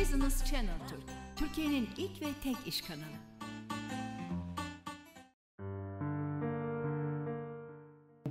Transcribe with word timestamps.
Business 0.00 0.44
Channel 0.44 0.88
Türk, 0.88 1.02
Türkiye'nin 1.36 1.88
ilk 1.96 2.22
ve 2.22 2.26
tek 2.42 2.56
iş 2.66 2.82
kanalı. 2.82 3.18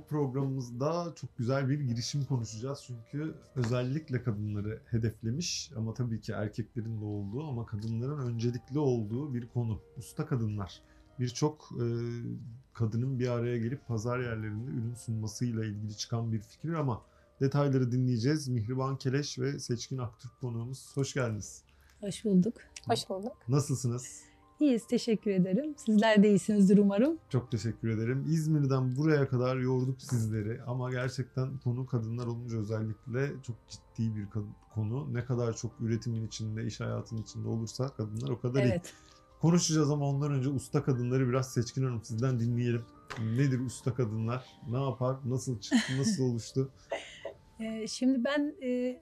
Programımızda 0.08 1.14
çok 1.16 1.38
güzel 1.38 1.68
bir 1.68 1.80
girişim 1.80 2.24
konuşacağız 2.24 2.84
çünkü 2.86 3.34
özellikle 3.54 4.22
kadınları 4.22 4.82
hedeflemiş 4.90 5.70
ama 5.76 5.94
tabii 5.94 6.20
ki 6.20 6.32
erkeklerin 6.32 7.00
de 7.00 7.04
olduğu 7.04 7.44
ama 7.44 7.66
kadınların 7.66 8.18
öncelikli 8.18 8.78
olduğu 8.78 9.34
bir 9.34 9.48
konu. 9.48 9.80
Usta 9.96 10.26
kadınlar. 10.26 10.82
Birçok 11.18 11.70
e, 11.72 11.84
kadının 12.72 13.18
bir 13.18 13.28
araya 13.28 13.58
gelip 13.58 13.86
pazar 13.86 14.18
yerlerinde 14.18 14.70
ürün 14.70 14.94
sunmasıyla 14.94 15.64
ilgili 15.64 15.96
çıkan 15.96 16.32
bir 16.32 16.40
fikir 16.40 16.72
ama 16.72 17.02
detayları 17.40 17.92
dinleyeceğiz. 17.92 18.48
Mihriban 18.48 18.96
Keleş 18.96 19.38
ve 19.38 19.58
Seçkin 19.58 19.98
Aktürk 19.98 20.40
konuğumuz. 20.40 20.96
Hoş 20.96 21.14
geldiniz. 21.14 21.67
Hoş 22.00 22.24
bulduk. 22.24 22.54
Hoş 22.88 23.08
bulduk. 23.08 23.36
Nasılsınız? 23.48 24.22
İyiyiz, 24.60 24.86
teşekkür 24.86 25.30
ederim. 25.30 25.74
Sizler 25.76 26.22
de 26.22 26.28
iyisinizdir 26.28 26.78
umarım. 26.78 27.18
Çok 27.28 27.50
teşekkür 27.50 27.88
ederim. 27.88 28.24
İzmir'den 28.28 28.96
buraya 28.96 29.28
kadar 29.28 29.56
yorduk 29.56 30.02
sizleri 30.02 30.62
ama 30.62 30.90
gerçekten 30.90 31.58
konu 31.58 31.86
kadınlar 31.86 32.26
olunca 32.26 32.58
özellikle 32.58 33.30
çok 33.46 33.56
ciddi 33.68 34.16
bir 34.16 34.26
konu. 34.74 35.14
Ne 35.14 35.24
kadar 35.24 35.56
çok 35.56 35.72
üretimin 35.80 36.26
içinde, 36.26 36.66
iş 36.66 36.80
hayatının 36.80 37.22
içinde 37.22 37.48
olursa 37.48 37.88
kadınlar 37.88 38.28
o 38.30 38.40
kadar 38.40 38.62
iyi. 38.62 38.68
Evet. 38.68 38.94
Konuşacağız 39.40 39.90
ama 39.90 40.08
ondan 40.08 40.32
önce 40.32 40.48
usta 40.48 40.84
kadınları 40.84 41.28
biraz 41.28 41.52
Seçkin 41.52 41.84
Hanım 41.84 42.04
sizden 42.04 42.40
dinleyelim. 42.40 42.82
Nedir 43.20 43.60
usta 43.60 43.94
kadınlar? 43.94 44.46
Ne 44.70 44.82
yapar? 44.82 45.16
Nasıl 45.24 45.60
çıktı? 45.60 45.98
Nasıl 45.98 46.24
oluştu? 46.30 46.70
Ee, 47.60 47.86
şimdi 47.86 48.24
ben 48.24 48.54
e, 48.62 49.00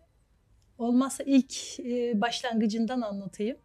olmazsa 0.78 1.24
ilk 1.24 1.80
e, 1.80 2.20
başlangıcından 2.20 3.00
anlatayım. 3.00 3.56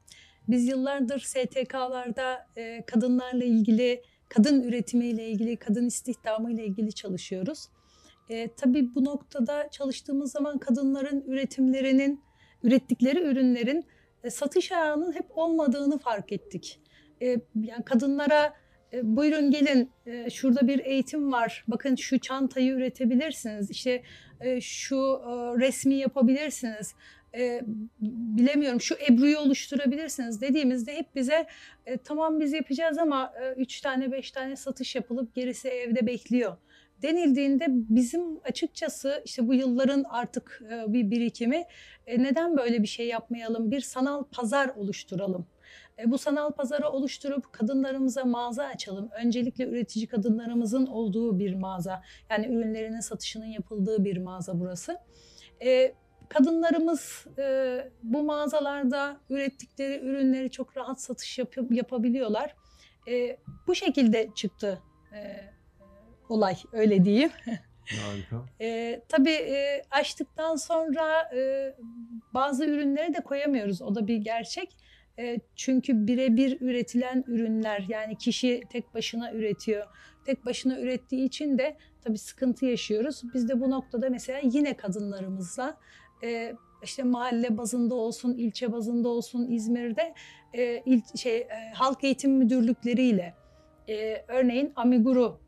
Biz 0.48 0.68
yıllardır 0.68 1.20
STK'larda 1.20 2.48
e, 2.58 2.86
kadınlarla 2.86 3.44
ilgili, 3.44 4.02
kadın 4.30 4.64
üretimiyle 4.64 5.30
ilgili, 5.30 5.58
kadın 5.58 5.86
istihdamıyla 5.86 6.64
ilgili 6.64 6.94
çalışıyoruz. 6.94 7.68
E, 8.30 8.54
tabii 8.56 8.96
bu 8.96 9.06
noktada 9.06 9.70
çalıştığımız 9.72 10.32
zaman 10.32 10.58
kadınların 10.58 11.24
üretimlerinin, 11.28 12.24
ürettikleri 12.64 13.20
ürünlerin 13.20 13.86
e, 14.24 14.30
satış 14.30 14.72
ayağının 14.72 15.14
hep 15.14 15.38
olmadığını 15.38 15.98
fark 15.98 16.32
ettik. 16.32 16.80
E, 17.22 17.26
yani 17.56 17.84
kadınlara 17.86 18.54
buyurun 19.04 19.52
gelin. 19.52 19.90
E, 20.06 20.30
şurada 20.30 20.68
bir 20.68 20.80
eğitim 20.80 21.32
var, 21.32 21.64
bakın 21.68 21.96
şu 21.96 22.20
çantayı 22.20 22.72
üretebilirsiniz, 22.72 23.72
işte 23.72 24.04
e, 24.42 24.62
şu 24.62 24.96
e, 24.96 25.30
resmi 25.60 25.96
yapabilirsiniz, 25.96 26.96
e, 27.36 27.62
bilemiyorum 28.02 28.82
şu 28.82 28.96
ebruyu 29.10 29.38
oluşturabilirsiniz 29.38 30.42
dediğimizde 30.42 30.98
hep 30.98 31.16
bize 31.16 31.48
e, 31.86 31.98
tamam 31.98 32.40
biz 32.40 32.54
yapacağız 32.54 32.98
ama 32.98 33.34
3 33.58 33.82
tane 33.82 34.12
5 34.12 34.32
tane 34.32 34.56
satış 34.56 34.96
yapılıp 34.96 35.36
gerisi 35.36 35.70
evde 35.70 36.08
bekliyor 36.08 36.58
denildiğinde 37.02 37.66
bizim 37.70 38.40
açıkçası 38.44 39.22
işte 39.26 39.48
bu 39.48 39.54
yılların 39.54 40.04
artık 40.10 40.62
e, 40.72 40.94
bir 40.94 41.12
birikimi 41.12 41.64
e, 42.08 42.24
neden 42.24 42.58
böyle 42.58 42.82
bir 42.82 42.88
şey 42.88 43.08
yapmayalım 43.08 43.72
bir 43.72 43.82
sanal 43.82 44.24
pazar 44.24 44.68
oluşturalım. 44.68 45.46
E, 46.00 46.12
bu 46.12 46.18
sanal 46.18 46.52
pazarı 46.52 46.90
oluşturup 46.90 47.54
kadınlarımıza 47.54 48.26
mağaza 48.26 48.64
açalım. 48.64 49.10
Öncelikle 49.24 49.68
üretici 49.68 50.08
kadınlarımızın 50.08 50.86
olduğu 50.86 51.40
bir 51.40 51.56
mağaza. 51.56 52.04
Yani 52.30 52.46
ürünlerinin 52.48 53.00
satışının 53.00 53.46
yapıldığı 53.46 54.06
bir 54.06 54.18
mağaza 54.18 54.60
burası. 54.60 54.98
Kadınlarımız 56.30 57.26
bu 58.04 58.24
mağazalarda 58.24 59.18
ürettikleri 59.30 60.00
ürünleri 60.06 60.52
çok 60.52 60.78
rahat 60.78 61.02
satış 61.02 61.40
yap 61.40 61.56
yapabiliyorlar. 61.72 62.56
Bu 63.68 63.76
şekilde 63.76 64.30
çıktı 64.36 64.82
olay 66.32 66.56
öyle 66.72 67.06
diyeyim. 67.06 67.32
Harika. 67.86 68.46
E, 68.62 69.02
tabii 69.10 69.30
e, 69.30 69.82
açtıktan 69.92 70.56
sonra 70.56 71.32
e, 71.36 71.74
bazı 72.34 72.66
ürünleri 72.66 73.14
de 73.14 73.20
koyamıyoruz. 73.20 73.82
O 73.82 73.96
da 73.96 74.08
bir 74.08 74.18
gerçek. 74.18 74.70
E, 75.20 75.40
çünkü 75.56 76.08
birebir 76.08 76.62
üretilen 76.62 77.24
ürünler 77.28 77.86
yani 77.90 78.18
kişi 78.18 78.62
tek 78.70 78.94
başına 78.94 79.34
üretiyor. 79.34 79.88
Tek 80.26 80.46
başına 80.46 80.80
ürettiği 80.80 81.26
için 81.26 81.58
de 81.58 81.78
tabii 82.04 82.18
sıkıntı 82.18 82.66
yaşıyoruz. 82.66 83.22
Biz 83.34 83.50
de 83.50 83.62
bu 83.62 83.72
noktada 83.72 84.10
mesela 84.10 84.40
yine 84.44 84.78
kadınlarımızla 84.78 85.78
e, 86.24 86.56
işte 86.84 87.04
mahalle 87.04 87.58
bazında 87.58 87.96
olsun, 87.96 88.34
ilçe 88.34 88.72
bazında 88.72 89.10
olsun 89.10 89.48
İzmir'de 89.50 90.14
e, 90.54 90.84
il, 90.86 91.02
şey 91.18 91.38
e, 91.38 91.72
halk 91.74 92.04
eğitim 92.04 92.32
müdürlükleriyle 92.32 93.34
e, 93.90 94.26
örneğin 94.28 94.74
Amiguru 94.76 95.40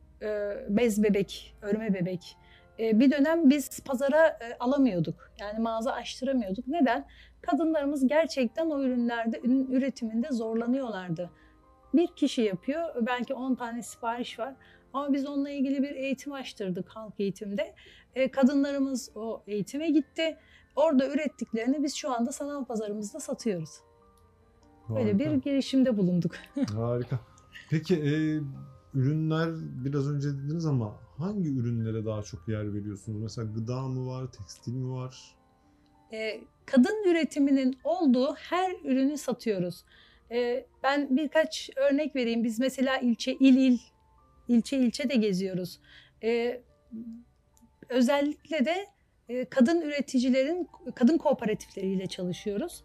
bez 0.68 1.02
bebek, 1.02 1.56
örme 1.62 1.94
bebek 1.94 2.36
e, 2.78 3.00
bir 3.00 3.10
dönem 3.10 3.50
biz 3.50 3.80
pazara 3.80 4.26
e, 4.28 4.56
alamıyorduk. 4.60 5.30
Yani 5.40 5.58
mağaza 5.58 5.92
açtıramıyorduk. 5.92 6.68
Neden? 6.68 7.06
Kadınlarımız 7.42 8.06
gerçekten 8.06 8.70
o 8.70 8.82
ürünlerde, 8.82 9.40
ürün 9.44 9.66
üretiminde 9.72 10.32
zorlanıyorlardı. 10.32 11.30
Bir 11.94 12.06
kişi 12.06 12.42
yapıyor, 12.42 13.06
belki 13.06 13.34
10 13.34 13.54
tane 13.54 13.82
sipariş 13.82 14.38
var. 14.38 14.54
Ama 14.92 15.12
biz 15.12 15.26
onunla 15.26 15.50
ilgili 15.50 15.82
bir 15.82 15.90
eğitim 15.90 16.32
açtırdık 16.32 16.88
halk 16.88 17.14
eğitimde. 17.18 17.74
E, 18.14 18.30
kadınlarımız 18.30 19.10
o 19.14 19.42
eğitime 19.46 19.90
gitti. 19.90 20.36
Orada 20.76 21.08
ürettiklerini 21.08 21.82
biz 21.82 21.94
şu 21.94 22.12
anda 22.12 22.32
sanal 22.32 22.64
pazarımızda 22.64 23.20
satıyoruz. 23.20 23.70
Böyle 24.88 25.18
bir 25.18 25.32
girişimde 25.32 25.96
bulunduk. 25.96 26.32
Harika. 26.74 27.18
Peki 27.70 27.94
e, 27.94 28.12
ürünler 28.94 29.50
biraz 29.84 30.10
önce 30.10 30.28
dediniz 30.28 30.66
ama 30.66 31.00
hangi 31.18 31.48
ürünlere 31.48 32.04
daha 32.04 32.22
çok 32.22 32.48
yer 32.48 32.74
veriyorsunuz? 32.74 33.22
Mesela 33.22 33.52
gıda 33.52 33.82
mı 33.88 34.06
var, 34.06 34.32
tekstil 34.32 34.72
mi 34.72 34.92
var? 34.92 35.36
E, 36.12 36.40
kadın 36.66 37.10
üretiminin 37.10 37.78
olduğu 37.84 38.34
her 38.34 38.72
ürünü 38.84 39.18
satıyoruz. 39.18 39.84
E, 40.30 40.66
ben 40.82 41.16
birkaç 41.16 41.70
örnek 41.76 42.16
vereyim. 42.16 42.44
Biz 42.44 42.60
mesela 42.60 42.98
ilçe 42.98 43.32
il 43.34 43.56
il, 43.56 43.78
ilçe 44.48 44.78
ilçe 44.78 45.10
de 45.10 45.16
geziyoruz. 45.16 45.80
E, 46.22 46.60
özellikle 47.88 48.64
de 48.64 48.86
kadın 49.50 49.80
üreticilerin, 49.80 50.68
kadın 50.94 51.18
kooperatifleriyle 51.18 52.06
çalışıyoruz. 52.06 52.84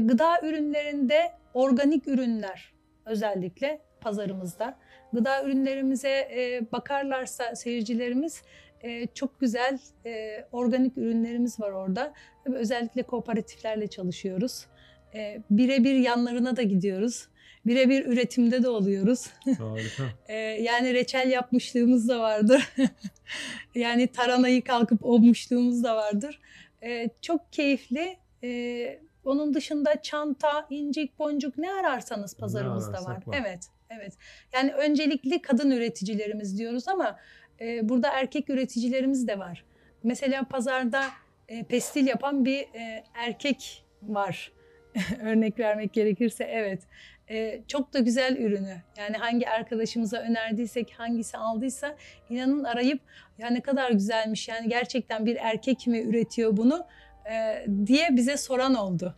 Gıda 0.00 0.40
ürünlerinde 0.42 1.32
organik 1.54 2.08
ürünler 2.08 2.72
özellikle 3.06 3.80
pazarımızda. 4.00 4.78
Gıda 5.16 5.44
ürünlerimize 5.44 6.08
e, 6.08 6.66
bakarlarsa 6.72 7.56
seyircilerimiz 7.56 8.42
e, 8.82 9.06
çok 9.06 9.40
güzel 9.40 9.78
e, 10.06 10.44
organik 10.52 10.98
ürünlerimiz 10.98 11.60
var 11.60 11.70
orada. 11.70 12.12
Tabii 12.44 12.56
özellikle 12.56 13.02
kooperatiflerle 13.02 13.86
çalışıyoruz. 13.86 14.66
E, 15.14 15.40
birebir 15.50 15.94
yanlarına 15.94 16.56
da 16.56 16.62
gidiyoruz. 16.62 17.28
Birebir 17.66 18.06
üretimde 18.06 18.62
de 18.62 18.68
oluyoruz. 18.68 19.26
Harika. 19.58 20.02
E, 20.28 20.34
yani 20.38 20.94
reçel 20.94 21.30
yapmışlığımız 21.30 22.08
da 22.08 22.20
vardır. 22.20 22.72
yani 23.74 24.06
taranayı 24.06 24.64
kalkıp 24.64 25.04
olmuşluğumuz 25.04 25.84
da 25.84 25.96
vardır. 25.96 26.40
E, 26.82 27.08
çok 27.22 27.52
keyifli. 27.52 28.16
E, 28.44 29.00
onun 29.24 29.54
dışında 29.54 30.02
çanta, 30.02 30.66
incik, 30.70 31.18
boncuk 31.18 31.58
ne 31.58 31.72
ararsanız 31.72 32.36
pazarımızda 32.36 32.90
ararsak 32.90 33.28
var. 33.28 33.32
var. 33.32 33.38
Evet, 33.40 33.70
evet. 33.90 34.12
Yani 34.54 34.72
öncelikli 34.72 35.42
kadın 35.42 35.70
üreticilerimiz 35.70 36.58
diyoruz 36.58 36.88
ama 36.88 37.18
e, 37.60 37.88
burada 37.88 38.10
erkek 38.12 38.50
üreticilerimiz 38.50 39.28
de 39.28 39.38
var. 39.38 39.64
Mesela 40.02 40.44
pazarda 40.44 41.04
e, 41.48 41.64
pestil 41.64 42.06
yapan 42.06 42.44
bir 42.44 42.60
e, 42.60 43.04
erkek 43.14 43.84
var. 44.02 44.52
Örnek 45.22 45.58
vermek 45.58 45.92
gerekirse 45.92 46.44
evet. 46.44 46.82
E, 47.30 47.60
çok 47.68 47.92
da 47.92 47.98
güzel 47.98 48.36
ürünü. 48.36 48.76
Yani 48.98 49.16
hangi 49.16 49.48
arkadaşımıza 49.48 50.18
önerdiysek, 50.18 50.94
hangisi 50.96 51.36
aldıysa 51.36 51.96
inanın 52.30 52.64
arayıp 52.64 53.00
ya 53.38 53.50
ne 53.50 53.60
kadar 53.60 53.90
güzelmiş 53.90 54.48
yani 54.48 54.68
gerçekten 54.68 55.26
bir 55.26 55.36
erkek 55.36 55.86
mi 55.86 56.00
üretiyor 56.00 56.56
bunu 56.56 56.86
e, 57.30 57.66
diye 57.86 58.08
bize 58.12 58.36
soran 58.36 58.74
oldu. 58.74 59.14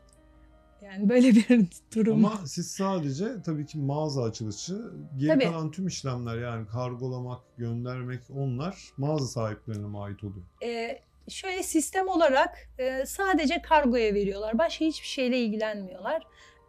Yani 0.83 1.09
böyle 1.09 1.35
bir 1.35 1.67
durum. 1.97 2.25
Ama 2.25 2.47
siz 2.47 2.71
sadece 2.71 3.43
tabii 3.43 3.67
ki 3.67 3.79
mağaza 3.79 4.23
açılışı, 4.23 4.93
geri 5.17 5.29
Tabii. 5.29 5.45
kalan 5.45 5.71
tüm 5.71 5.87
işlemler 5.87 6.39
yani 6.39 6.67
kargolamak, 6.67 7.41
göndermek 7.59 8.21
onlar 8.37 8.77
mağaza 8.97 9.27
sahiplerine 9.27 9.87
mi 9.87 10.01
ait 10.01 10.25
oluyor? 10.25 10.45
Ee, 10.63 11.03
şöyle 11.29 11.63
sistem 11.63 12.09
olarak 12.09 12.69
e, 12.79 13.07
sadece 13.07 13.63
kargoya 13.63 14.15
veriyorlar. 14.15 14.59
Başka 14.59 14.85
hiçbir 14.85 15.07
şeyle 15.07 15.39
ilgilenmiyorlar. 15.39 16.23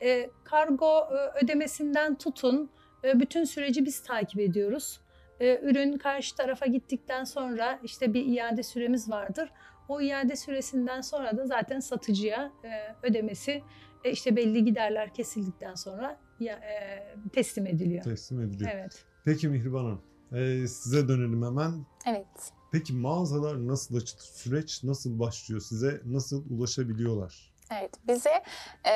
E, 0.04 0.30
kargo 0.44 1.00
e, 1.00 1.44
ödemesinden 1.44 2.18
tutun 2.18 2.70
e, 3.04 3.20
bütün 3.20 3.44
süreci 3.44 3.86
biz 3.86 4.04
takip 4.04 4.40
ediyoruz. 4.40 5.00
E, 5.40 5.60
ürün 5.60 5.98
karşı 5.98 6.36
tarafa 6.36 6.66
gittikten 6.66 7.24
sonra 7.24 7.80
işte 7.84 8.14
bir 8.14 8.26
iade 8.26 8.64
süremiz 8.64 9.10
vardır. 9.10 9.52
O 9.88 10.02
iade 10.02 10.36
süresinden 10.36 11.02
sonra 11.02 11.38
da 11.38 11.46
zaten 11.46 11.80
satıcıya 11.80 12.52
e, 12.64 12.70
ödemesi 13.04 13.64
E 14.04 14.12
işte 14.12 14.36
belli 14.36 14.66
giderler 14.66 15.13
kesildikten 15.13 15.75
sonra 15.75 16.19
ya, 16.40 16.56
e, 16.56 17.16
teslim 17.34 17.68
ediliyor. 17.68 18.04
Teslim 18.04 18.42
ediliyor. 18.42 18.72
Evet. 18.74 19.06
Peki 19.25 19.48
Mihriban 19.48 19.84
Hanım, 19.84 20.01
e, 20.31 20.68
size 20.68 21.07
dönelim 21.07 21.44
hemen. 21.46 21.86
Evet. 22.07 22.54
Peki 22.72 22.94
mağazalar 22.94 23.68
nasıl 23.68 23.96
açıldı? 23.96 24.22
Süreç 24.22 24.84
nasıl 24.84 25.19
başlıyor? 25.19 25.62
Size 25.62 26.01
nasıl 26.06 26.50
ulaşabiliyorlar? 26.50 27.54
Evet, 27.71 27.92
bize 28.07 28.44
e, 28.86 28.94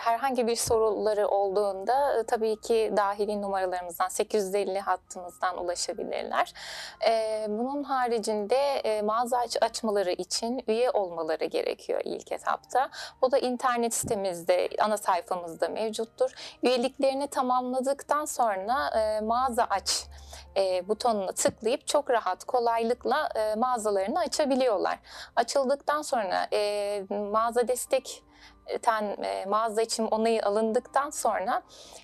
herhangi 0.00 0.46
bir 0.46 0.56
soruları 0.56 1.28
olduğunda 1.28 2.20
e, 2.20 2.22
tabii 2.22 2.60
ki 2.60 2.92
dahili 2.96 3.42
numaralarımızdan 3.42 4.08
850 4.08 4.80
hattımızdan 4.80 5.64
ulaşabilirler. 5.64 6.52
E, 7.06 7.46
bunun 7.48 7.82
haricinde 7.82 8.56
e, 8.56 9.02
mağaza 9.02 9.38
aç- 9.38 9.62
açmaları 9.62 10.12
için 10.12 10.64
üye 10.68 10.90
olmaları 10.90 11.44
gerekiyor 11.44 12.00
ilk 12.04 12.32
etapta. 12.32 12.90
O 13.22 13.30
da 13.32 13.38
internet 13.38 13.94
sitemizde, 13.94 14.68
ana 14.78 14.96
sayfamızda 14.96 15.68
mevcuttur. 15.68 16.32
Üyeliklerini 16.62 17.26
tamamladıktan 17.26 18.24
sonra 18.24 18.88
e, 18.98 19.20
mağaza 19.20 19.66
aç 19.70 20.06
e, 20.56 20.88
butonuna 20.88 21.32
tıklayıp 21.32 21.86
çok 21.86 22.10
rahat, 22.10 22.44
kolaylıkla 22.44 23.28
e, 23.34 23.54
mağazalarını 23.54 24.18
açabiliyorlar. 24.18 24.98
Açıldıktan 25.36 26.02
sonra 26.02 26.46
e, 26.52 27.02
mağaza 27.10 27.43
destek 27.68 28.24
ten 28.82 29.22
e, 29.22 29.44
mağaza 29.46 29.82
için 29.82 30.06
onayı 30.06 30.42
alındıktan 30.46 31.10
sonra 31.10 31.62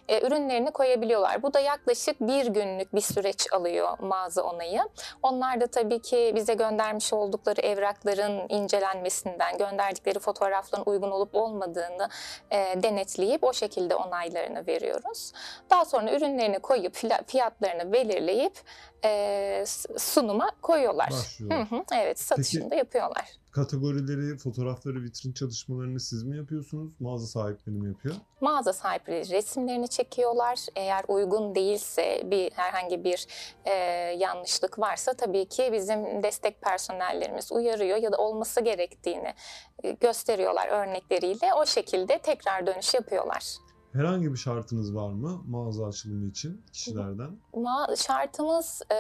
e, 0.09 0.27
ürünlerini 0.27 0.71
koyabiliyorlar. 0.71 1.43
Bu 1.43 1.55
da 1.55 1.61
yaklaşık 1.61 2.21
bir 2.21 2.47
günlük 2.47 2.95
bir 2.95 3.01
süreç 3.01 3.53
alıyor 3.53 3.99
mağaza 3.99 4.43
onayı. 4.43 4.83
Onlar 5.23 5.61
da 5.61 5.67
tabii 5.67 6.03
ki 6.03 6.33
bize 6.35 6.55
göndermiş 6.55 7.13
oldukları 7.13 7.61
evrakların 7.61 8.47
incelenmesinden, 8.49 9.59
gönderdikleri 9.59 10.19
fotoğrafların 10.19 10.85
uygun 10.87 11.11
olup 11.11 11.35
olmadığını 11.35 12.09
e, 12.51 12.83
denetleyip 12.83 13.45
o 13.45 13.53
şekilde 13.53 13.95
onaylarını 13.95 14.67
veriyoruz. 14.67 15.33
Daha 15.71 15.85
sonra 15.85 16.13
ürünlerini 16.13 16.59
koyup 16.59 16.95
fiyatlarını 17.27 17.93
belirleyip 17.93 18.59
e, 19.05 19.65
sunuma 19.99 20.51
koyuyorlar. 20.63 21.11
Hı 21.39 21.77
hı, 21.77 21.85
evet, 21.93 22.21
satışını 22.21 22.71
da 22.71 22.75
yapıyorlar. 22.75 23.40
Kategorileri, 23.53 24.37
fotoğrafları, 24.39 25.03
vitrin 25.03 25.33
çalışmalarını 25.33 26.01
siz 26.01 26.23
mi 26.23 26.37
yapıyorsunuz? 26.37 26.93
Mağaza 27.01 27.27
sahipleri 27.27 27.77
mi 27.77 27.89
yapıyor? 27.89 28.15
Mağaza 28.41 28.73
sahipleri 28.73 29.31
resimlerini 29.31 29.89
çekiyorlar. 29.89 30.59
Eğer 30.77 31.05
uygun 31.09 31.55
değilse 31.55 32.23
bir 32.25 32.53
herhangi 32.53 33.05
bir 33.05 33.27
e, 33.65 33.75
yanlışlık 34.19 34.79
varsa 34.79 35.13
tabii 35.15 35.49
ki 35.49 35.71
bizim 35.73 36.23
destek 36.23 36.63
personellerimiz 36.63 37.53
uyarıyor 37.53 37.97
ya 37.97 38.13
da 38.13 38.17
olması 38.17 38.61
gerektiğini 38.61 39.35
e, 39.83 39.91
gösteriyorlar 39.91 40.69
örnekleriyle. 40.69 41.55
O 41.55 41.67
şekilde 41.67 42.19
tekrar 42.19 42.67
dönüş 42.67 42.95
yapıyorlar. 42.95 43.70
Herhangi 43.93 44.33
bir 44.33 44.37
şartınız 44.37 44.95
var 44.95 45.11
mı 45.13 45.43
mağaza 45.49 45.87
açılımı 45.87 46.27
için 46.27 46.63
kişilerden? 46.73 47.31
Ma 47.55 47.87
şartımız 47.97 48.83
e, 48.91 48.95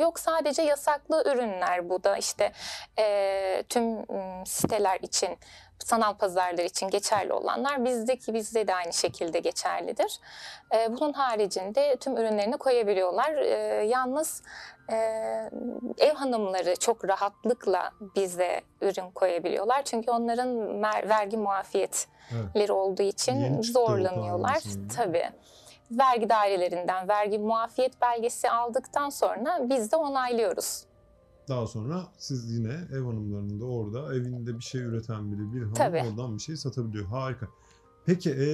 yok 0.00 0.18
sadece 0.18 0.62
yasaklı 0.62 1.24
ürünler 1.26 1.88
bu 1.90 2.04
da 2.04 2.16
işte 2.16 2.52
e, 2.98 3.64
tüm 3.68 3.84
siteler 4.46 5.00
için 5.02 5.38
sanal 5.84 6.14
pazarlar 6.14 6.64
için 6.64 6.90
geçerli 6.90 7.32
olanlar 7.32 7.84
bizdeki 7.84 8.34
bizde 8.34 8.66
de 8.68 8.74
aynı 8.74 8.92
şekilde 8.92 9.38
geçerlidir. 9.38 10.20
E, 10.74 10.96
bunun 10.96 11.12
haricinde 11.12 11.96
tüm 11.96 12.16
ürünlerini 12.16 12.56
koyabiliyorlar. 12.56 13.32
E, 13.32 13.84
yalnız 13.86 14.42
e, 14.92 14.96
ev 15.98 16.14
hanımları 16.14 16.76
çok 16.76 17.08
rahatlıkla 17.08 17.90
bize 18.16 18.60
ürün 18.80 19.10
koyabiliyorlar 19.10 19.82
çünkü 19.82 20.10
onların 20.10 20.82
vergi 20.82 21.36
muafiyetleri 21.36 22.08
Evet. 22.56 22.70
olduğu 22.70 23.02
için 23.02 23.34
Yeni 23.34 23.62
zorlanıyorlar. 23.62 24.58
Tabii 24.96 25.30
vergi 25.90 26.28
dairelerinden 26.28 27.08
vergi 27.08 27.38
muafiyet 27.38 28.00
belgesi 28.02 28.50
aldıktan 28.50 29.10
sonra 29.10 29.58
biz 29.62 29.92
de 29.92 29.96
onaylıyoruz. 29.96 30.87
Daha 31.48 31.66
sonra 31.66 32.06
siz 32.18 32.58
yine 32.58 32.72
ev 32.92 33.00
hanımlarının 33.04 33.60
da 33.60 33.64
orada 33.64 34.14
evinde 34.14 34.58
bir 34.58 34.64
şey 34.64 34.80
üreten 34.80 35.32
biri 35.32 35.52
bir 35.54 35.60
hanım 35.60 35.74
Tabii. 35.74 36.02
oradan 36.10 36.36
bir 36.36 36.42
şey 36.42 36.56
satabiliyor. 36.56 37.06
Harika. 37.06 37.48
Peki 38.06 38.30
e, 38.30 38.48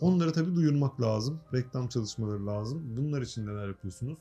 onları 0.00 0.32
tabii 0.32 0.54
duyurmak 0.54 1.00
lazım. 1.00 1.40
Reklam 1.54 1.88
çalışmaları 1.88 2.46
lazım. 2.46 2.82
Bunlar 2.96 3.22
için 3.22 3.46
neler 3.46 3.68
yapıyorsunuz? 3.68 4.18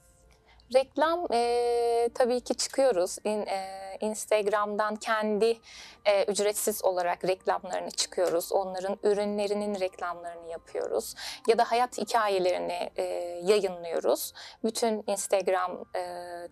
Reklam 0.75 1.19
e, 1.33 2.09
tabii 2.13 2.41
ki 2.41 2.55
çıkıyoruz. 2.55 3.17
İn- 3.25 3.45
e, 3.47 3.84
Instagram'dan 4.01 4.95
kendi 4.95 5.59
e, 6.05 6.23
ücretsiz 6.23 6.85
olarak 6.85 7.25
reklamlarını 7.25 7.91
çıkıyoruz. 7.91 8.51
Onların 8.51 8.97
ürünlerinin 9.03 9.79
reklamlarını 9.79 10.51
yapıyoruz. 10.51 11.15
Ya 11.47 11.57
da 11.57 11.71
hayat 11.71 11.97
hikayelerini 11.97 12.91
e, 12.95 13.03
yayınlıyoruz. 13.43 14.33
Bütün 14.63 15.03
Instagram, 15.07 15.85
e, 15.95 16.01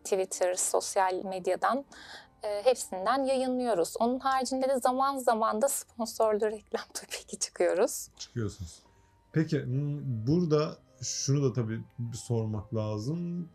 Twitter, 0.04 0.56
sosyal 0.56 1.13
medyadan 1.24 1.86
e, 2.44 2.66
hepsinden 2.66 3.24
yayınlıyoruz. 3.24 3.94
Onun 4.00 4.19
haricinde 4.19 4.69
de 4.69 4.80
zaman 4.80 5.18
zaman 5.18 5.62
da 5.62 5.69
sponsorlu 5.69 6.46
reklam 6.46 6.86
tabii 6.94 7.39
çıkıyoruz. 7.39 8.10
Çıkıyorsunuz. 8.18 8.84
Peki 9.31 9.63
hmm, 9.63 10.28
burada 10.28 10.78
şunu 11.01 11.44
da 11.44 11.54
tabii 11.54 11.81
sormak 12.13 12.75
lazım. 12.75 13.50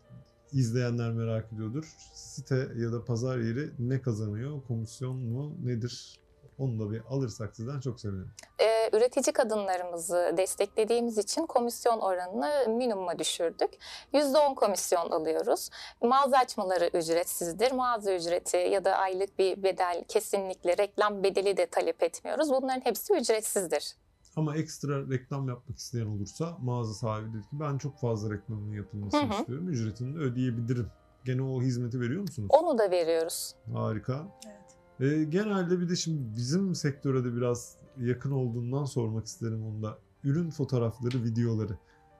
İzleyenler 0.52 1.10
merak 1.10 1.52
ediyordur. 1.52 1.96
Site 2.14 2.68
ya 2.76 2.92
da 2.92 3.04
pazar 3.04 3.38
yeri 3.38 3.70
ne 3.78 4.02
kazanıyor? 4.02 4.62
Komisyon 4.68 5.16
mu? 5.16 5.56
Nedir? 5.64 6.20
Onu 6.58 6.80
da 6.80 6.90
bir 6.92 7.02
alırsak 7.10 7.56
sizden 7.56 7.80
çok 7.80 8.00
sevinirim. 8.00 8.30
Ee, 8.58 8.96
üretici 8.96 9.32
kadınlarımızı 9.32 10.34
desteklediğimiz 10.36 11.18
için 11.18 11.46
komisyon 11.46 12.00
oranını 12.00 12.68
minimuma 12.68 13.18
düşürdük. 13.18 13.70
%10 14.12 14.54
komisyon 14.54 15.10
alıyoruz. 15.10 15.70
Mağaza 16.02 16.38
açmaları 16.38 16.90
ücretsizdir. 16.94 17.72
Mağaza 17.72 18.14
ücreti 18.14 18.56
ya 18.56 18.84
da 18.84 18.96
aylık 18.96 19.38
bir 19.38 19.62
bedel 19.62 20.04
kesinlikle 20.08 20.76
reklam 20.76 21.22
bedeli 21.22 21.56
de 21.56 21.66
talep 21.66 22.02
etmiyoruz. 22.02 22.50
Bunların 22.50 22.80
hepsi 22.80 23.14
ücretsizdir. 23.14 23.94
Ama 24.36 24.56
ekstra 24.56 25.10
reklam 25.10 25.48
yapmak 25.48 25.78
isteyen 25.78 26.06
olursa 26.06 26.58
mağaza 26.62 26.94
sahibi 26.94 27.32
dedi 27.32 27.42
ki 27.42 27.60
ben 27.60 27.78
çok 27.78 27.98
fazla 28.00 28.34
reklamın 28.34 28.72
yapılmasını 28.72 29.22
Hı 29.22 29.34
hı. 29.34 29.40
istiyorum. 29.40 29.68
Ücretini 29.68 30.14
de 30.14 30.18
ödeyebilirim. 30.18 30.86
Gene 31.24 31.42
o 31.42 31.62
hizmeti 31.62 32.00
veriyor 32.00 32.22
musunuz? 32.22 32.48
Onu 32.50 32.78
da 32.78 32.90
veriyoruz. 32.90 33.54
Harika. 33.72 34.28
Evet. 34.46 34.68
Ee, 35.12 35.24
genelde 35.24 35.80
bir 35.80 35.88
de 35.88 35.96
şimdi 35.96 36.36
bizim 36.36 36.74
sektöre 36.74 37.24
de 37.24 37.36
biraz 37.36 37.76
yakın 38.00 38.30
olduğundan 38.30 38.84
sormak 38.84 39.26
isterim 39.26 39.66
onu 39.66 39.82
da. 39.82 39.98
Ürün 40.24 40.50
fotoğrafları, 40.50 41.24
videoları. 41.24 41.78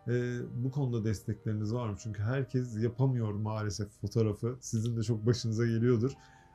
Ee, 0.08 0.38
bu 0.64 0.70
konuda 0.70 1.04
destekleriniz 1.04 1.74
var 1.74 1.88
mı? 1.88 1.96
Çünkü 2.02 2.22
herkes 2.22 2.82
yapamıyor 2.82 3.32
maalesef 3.32 3.88
fotoğrafı. 4.00 4.56
Sizin 4.60 4.96
de 4.96 5.02
çok 5.02 5.26
başınıza 5.26 5.66
geliyordur. 5.66 6.12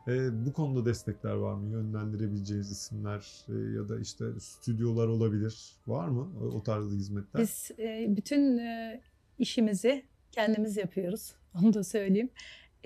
Ee, 0.07 0.45
bu 0.45 0.53
konuda 0.53 0.85
destekler 0.85 1.33
var 1.33 1.53
mı? 1.53 1.71
Yönlendirebileceğiniz 1.71 2.71
isimler 2.71 3.45
e, 3.49 3.75
ya 3.75 3.89
da 3.89 3.99
işte 3.99 4.25
stüdyolar 4.39 5.07
olabilir. 5.07 5.71
Var 5.87 6.07
mı 6.07 6.29
o, 6.41 6.45
o 6.45 6.63
tarzda 6.63 6.95
hizmetler? 6.95 7.41
Biz 7.41 7.71
e, 7.79 8.05
bütün 8.09 8.57
e, 8.57 9.01
işimizi 9.39 10.05
kendimiz 10.31 10.77
yapıyoruz. 10.77 11.33
Onu 11.61 11.73
da 11.73 11.83
söyleyeyim. 11.83 12.29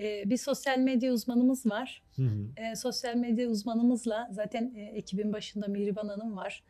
E, 0.00 0.30
bir 0.30 0.36
sosyal 0.36 0.78
medya 0.78 1.12
uzmanımız 1.12 1.66
var. 1.66 2.02
Hı 2.16 2.22
hı. 2.22 2.48
E, 2.56 2.76
sosyal 2.76 3.14
medya 3.14 3.48
uzmanımızla 3.48 4.28
zaten 4.32 4.74
e, 4.76 4.82
ekibin 4.82 5.32
başında 5.32 5.68
Mihriban 5.68 6.08
Hanım 6.08 6.36
var. 6.36 6.64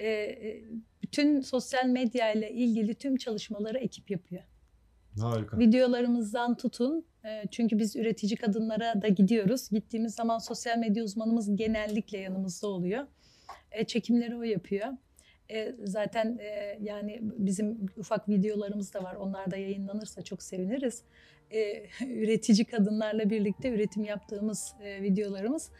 E, 0.00 0.08
e, 0.08 0.64
bütün 1.02 1.40
sosyal 1.40 1.86
medya 1.86 2.32
ile 2.32 2.52
ilgili 2.52 2.94
tüm 2.94 3.16
çalışmaları 3.16 3.78
ekip 3.78 4.10
yapıyor. 4.10 4.42
Harika. 5.20 5.58
Videolarımızdan 5.58 6.56
tutun. 6.56 7.04
e, 7.24 7.42
çünkü 7.50 7.78
biz 7.78 7.96
üretici 7.96 8.36
kadınlara 8.36 9.02
da 9.02 9.08
gidiyoruz. 9.08 9.68
Gittiğimiz 9.70 10.14
zaman 10.14 10.38
sosyal 10.38 10.78
medya 10.78 11.04
uzmanımız 11.04 11.56
genellikle 11.56 12.18
yanımızda 12.18 12.66
oluyor. 12.66 13.06
E, 13.72 13.84
çekimleri 13.84 14.36
o 14.36 14.42
yapıyor. 14.42 14.86
E, 15.50 15.74
zaten 15.84 16.38
e, 16.40 16.78
yani 16.80 17.18
bizim 17.22 17.86
ufak 17.96 18.28
videolarımız 18.28 18.94
da 18.94 19.02
var. 19.02 19.14
Onlar 19.14 19.50
da 19.50 19.56
yayınlanırsa 19.56 20.22
çok 20.22 20.42
seviniriz. 20.42 21.02
Üretici 22.06 22.64
kadınlarla 22.64 23.30
birlikte 23.30 23.70
üretim 23.70 24.04
yaptığımız 24.04 24.74
videolarımız. 24.80 25.70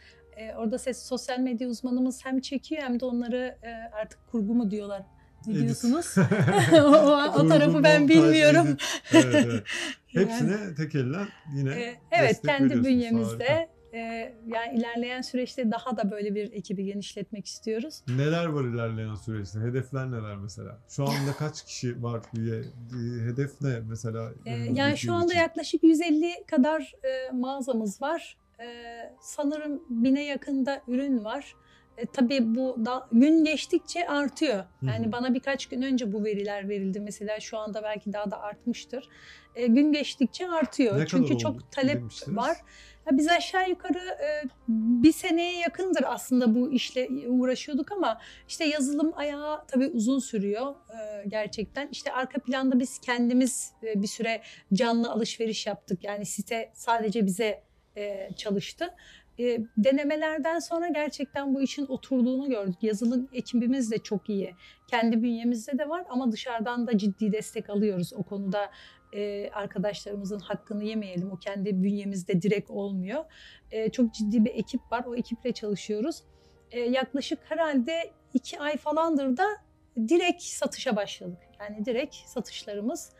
Orada 0.57 0.77
ses 0.77 1.05
sosyal 1.05 1.39
medya 1.39 1.67
uzmanımız 1.67 2.25
hem 2.25 2.39
çekiyor 2.39 2.81
hem 2.81 2.99
de 2.99 3.05
onları 3.05 3.57
artık 3.93 4.19
kurgu 4.31 4.55
mu 4.55 4.71
diyorlar. 4.71 5.03
Ne 5.47 5.55
diyorsunuz? 5.55 6.15
o, 6.73 7.41
o, 7.41 7.47
tarafı 7.47 7.83
ben 7.83 8.07
bilmiyorum. 8.07 8.77
Evet, 9.13 9.45
evet. 9.45 9.63
Yani- 10.13 10.31
Hepsine 10.31 10.75
tek 10.75 10.95
elden 10.95 11.27
yine 11.55 11.69
ee, 11.71 11.95
evet 12.11 12.41
kendi 12.45 12.83
bünyemizde 12.83 13.47
Harika. 13.47 13.69
e, 13.93 14.33
yani 14.47 14.77
ilerleyen 14.79 15.21
süreçte 15.21 15.71
daha 15.71 15.97
da 15.97 16.11
böyle 16.11 16.35
bir 16.35 16.53
ekibi 16.53 16.85
genişletmek 16.85 17.45
istiyoruz. 17.45 18.01
Neler 18.07 18.45
var 18.45 18.63
ilerleyen 18.63 19.15
süreçte? 19.15 19.59
Hedefler 19.59 20.11
neler 20.11 20.35
mesela? 20.35 20.77
Şu 20.89 21.03
anda 21.03 21.33
kaç 21.39 21.65
kişi 21.65 22.03
var 22.03 22.21
üye? 22.37 22.55
Ee, 22.59 23.25
Hedef 23.25 23.61
ne 23.61 23.79
mesela? 23.89 24.31
Ee, 24.45 24.51
yani 24.51 24.97
şu 24.97 25.13
anda 25.13 25.25
için? 25.33 25.39
yaklaşık 25.39 25.83
150 25.83 26.33
kadar 26.51 26.95
e, 27.03 27.31
mağazamız 27.31 28.01
var. 28.01 28.37
E, 28.59 28.65
sanırım 29.21 29.81
bine 29.89 30.23
yakında 30.25 30.81
ürün 30.87 31.23
var. 31.23 31.55
E, 31.97 32.05
tabii 32.05 32.55
bu 32.55 32.85
da, 32.85 33.07
gün 33.11 33.43
geçtikçe 33.43 34.07
artıyor. 34.07 34.63
Yani 34.81 35.05
Hı 35.05 35.07
hı. 35.07 35.11
bana 35.11 35.33
birkaç 35.33 35.65
gün 35.65 35.81
önce 35.81 36.13
bu 36.13 36.23
veriler 36.23 36.69
verildi. 36.69 36.99
Mesela 36.99 37.39
şu 37.39 37.57
anda 37.57 37.83
belki 37.83 38.13
daha 38.13 38.31
da 38.31 38.41
artmıştır. 38.41 39.09
E, 39.55 39.67
gün 39.67 39.91
geçtikçe 39.91 40.49
artıyor. 40.49 40.99
Ne 40.99 41.07
Çünkü 41.07 41.37
çok 41.37 41.71
talep 41.71 41.95
demiştiniz? 41.95 42.37
var. 42.37 42.57
Ya 43.11 43.17
biz 43.17 43.27
aşağı 43.27 43.69
yukarı 43.69 43.99
e, 43.99 44.43
bir 44.67 45.11
seneye 45.11 45.59
yakındır 45.59 46.03
aslında 46.07 46.55
bu 46.55 46.71
işle 46.71 47.09
uğraşıyorduk 47.27 47.91
ama 47.91 48.21
işte 48.47 48.65
yazılım 48.65 49.11
ayağı 49.15 49.67
tabii 49.67 49.87
uzun 49.87 50.19
sürüyor 50.19 50.75
e, 50.89 51.27
gerçekten. 51.27 51.87
İşte 51.91 52.11
arka 52.11 52.41
planda 52.41 52.79
biz 52.79 52.99
kendimiz 52.99 53.71
e, 53.83 54.01
bir 54.01 54.07
süre 54.07 54.41
canlı 54.73 55.11
alışveriş 55.11 55.67
yaptık. 55.67 56.03
Yani 56.03 56.25
site 56.25 56.71
sadece 56.73 57.25
bize 57.25 57.63
e, 57.97 58.29
çalıştı. 58.35 58.89
E, 59.39 59.59
denemelerden 59.77 60.59
sonra 60.59 60.87
gerçekten 60.87 61.53
bu 61.55 61.61
işin 61.61 61.85
oturduğunu 61.85 62.49
gördük. 62.49 62.77
Yazılım 62.81 63.29
ekibimiz 63.33 63.91
de 63.91 63.97
çok 63.97 64.29
iyi. 64.29 64.55
Kendi 64.87 65.23
bünyemizde 65.23 65.77
de 65.77 65.89
var 65.89 66.05
ama 66.09 66.31
dışarıdan 66.31 66.87
da 66.87 66.97
ciddi 66.97 67.31
destek 67.31 67.69
alıyoruz. 67.69 68.13
O 68.13 68.23
konuda 68.23 68.71
e, 69.13 69.49
arkadaşlarımızın 69.49 70.39
hakkını 70.39 70.83
yemeyelim. 70.83 71.31
O 71.31 71.37
kendi 71.37 71.83
bünyemizde 71.83 72.41
direkt 72.41 72.69
olmuyor. 72.71 73.25
E, 73.71 73.89
çok 73.91 74.13
ciddi 74.13 74.45
bir 74.45 74.51
ekip 74.51 74.81
var. 74.91 75.05
O 75.05 75.15
ekiple 75.15 75.51
çalışıyoruz. 75.51 76.23
E, 76.71 76.79
yaklaşık 76.79 77.39
herhalde 77.49 78.11
iki 78.33 78.59
ay 78.59 78.77
falandır 78.77 79.37
da 79.37 79.45
direkt 79.97 80.43
satışa 80.43 80.95
başladık. 80.95 81.39
Yani 81.59 81.85
direkt 81.85 82.15
satışlarımız 82.15 83.11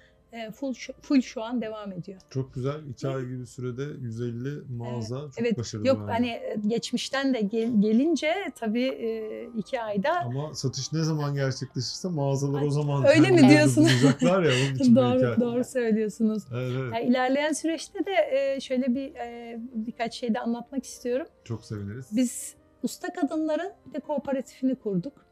full 0.51 0.73
şu, 0.73 0.93
full 1.01 1.21
şu 1.21 1.43
an 1.43 1.61
devam 1.61 1.91
ediyor. 1.91 2.21
Çok 2.29 2.53
güzel. 2.53 2.85
2 2.89 3.07
ay 3.07 3.25
gibi 3.25 3.47
sürede 3.47 3.83
150 4.01 4.61
mağaza 4.69 5.19
çok 5.19 5.31
evet, 5.37 5.57
başarılı. 5.57 5.87
Yok 5.87 5.97
bence. 6.01 6.11
hani 6.11 6.29
e, 6.29 6.57
geçmişten 6.67 7.33
de 7.33 7.41
gel- 7.41 7.81
gelince 7.81 8.33
tabii 8.55 8.85
e, 8.85 9.43
iki 9.57 9.81
ayda 9.81 10.19
Ama 10.19 10.53
satış 10.53 10.93
ne 10.93 11.03
zaman 11.03 11.35
gerçekleşirse 11.35 12.07
mağazalar 12.07 12.61
o 12.61 12.69
zaman 12.69 13.05
Öyle 13.05 13.19
mi 13.19 13.25
kendilerini 13.25 13.49
diyorsun? 13.49 13.81
ya 14.21 14.37
onun 14.37 14.75
için 14.75 14.95
doğru 14.95 15.41
doğru 15.41 15.63
söylüyorsunuz. 15.63 16.43
Evet, 16.53 16.71
evet. 16.79 16.93
Yani 16.93 17.05
ilerleyen 17.05 17.53
süreçte 17.53 18.05
de 18.05 18.13
e, 18.31 18.59
şöyle 18.59 18.95
bir 18.95 19.15
e, 19.15 19.59
birkaç 19.73 20.13
şey 20.13 20.33
de 20.33 20.39
anlatmak 20.39 20.85
istiyorum. 20.85 21.27
Çok 21.43 21.65
seviniriz. 21.65 22.07
Biz 22.11 22.55
usta 22.83 23.13
kadınların 23.13 23.71
bir 23.85 23.93
de 23.93 23.99
kooperatifini 23.99 24.75
kurduk. 24.75 25.25